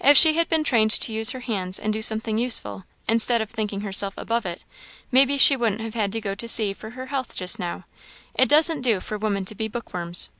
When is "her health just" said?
6.92-7.58